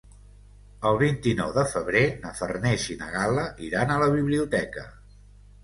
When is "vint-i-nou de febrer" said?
1.01-2.01